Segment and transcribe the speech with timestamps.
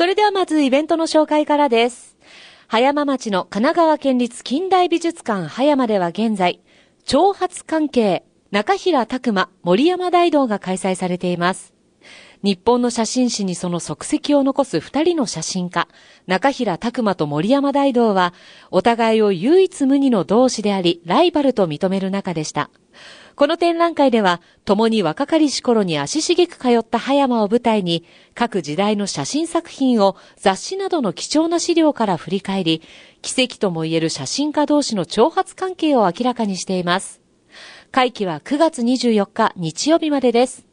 [0.00, 2.16] それではまずイベントの紹介からです。
[2.68, 6.62] 葉山町の神奈川県立近代美術館葉山では現在、
[7.04, 11.74] 挑発関係、中平拓馬森山大道が開催されています。
[12.42, 15.88] 日本の写真誌にその足跡を残す二人の写真家、
[16.26, 18.32] 中平拓馬と森山大道は、
[18.70, 22.70] お互いを唯一無二の同志であり、ライバルと認める仲でした。
[23.36, 32.80] この展覧会では、共に若かりし頃に足しげく通った葉山を舞台に、各時代の写真作品を雑誌などの貴重な資料から振り返り、
[33.20, 37.20] 奇跡ともいえる写真家同士の挑発関係を明らかにしています。
[37.90, 40.69] 会期は9月24日日曜日までです。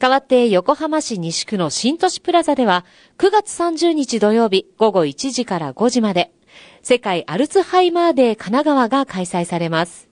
[0.00, 2.84] 代わって横浜市西区の新都市プラザでは
[3.18, 6.30] 9月30日土曜日午後1時から5時まで
[6.82, 10.08] 世界アルツハイマーデー神奈川が開催されます。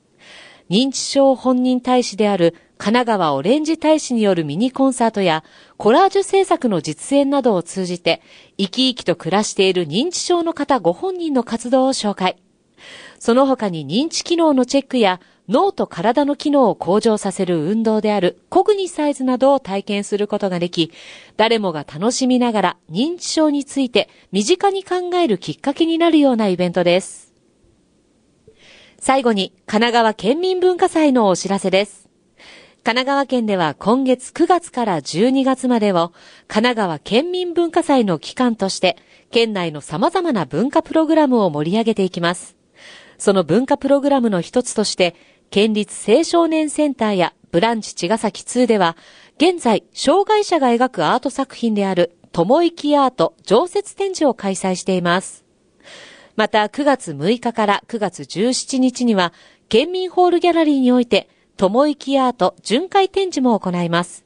[0.68, 5.45] 認知症本人大使である神奈川オレンジ大使によるミニコンサートや
[5.76, 8.20] コラージュ制作の実演などを通じて
[8.59, 12.37] 生き生きと暮らしている認知症の方ご本人の活動を紹介。
[13.21, 20.91] その他に認知機能のチェックや脳と体の機能を向上させる運動であるコグニサイズなどを体験することができ、
[21.37, 27.33] 誰もが楽しみながら認知症について身近に考えるきっかけになるようなイベントです。
[28.99, 32.09] 最後に神奈川県民文化祭のお知らせです。
[32.83, 36.13] 神奈川県では今月9月から12月までを
[36.47, 38.97] 神奈川県民文化祭の期間として
[39.30, 42.57] 県内の様々な文化プログラムを盛り上げていきます。
[43.19, 45.17] その文化プログラムの一つとして
[45.51, 48.97] 県立青少年センターやブランチ茅ヶ崎2では、
[49.39, 55.45] 現在、障害者が描くアート作品である、ともいきアート常設展示を開催しています。
[56.35, 59.33] また、9月6日から9月17日には、
[59.69, 64.25] 県民ホールギャラリーにおいて、ともいきアート巡回展示も行います。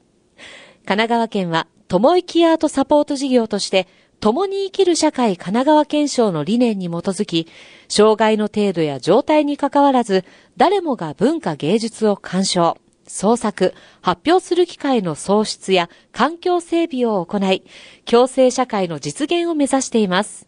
[0.85, 3.87] 神奈川県は、ともいきアートサポート事業として、
[4.21, 7.47] 共に生きる社会神奈川県省の理念に基づき、
[7.89, 10.25] 障害の程度や状態に関わらず、
[10.57, 12.77] 誰もが文化芸術を鑑賞、
[13.07, 17.63] 創作、発表する機会の創出や環境整備を行い、
[18.05, 20.47] 共生社会の実現を目指しています。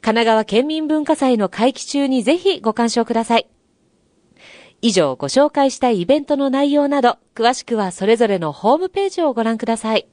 [0.00, 3.46] 神奈川県民文化祭の会期中にぜひご鑑賞ください。
[4.80, 10.08] 以上ご紹介したイベントの内容など、詳しくはそれぞれのホームページをご覧ください。